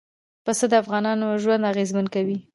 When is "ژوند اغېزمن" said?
1.43-2.05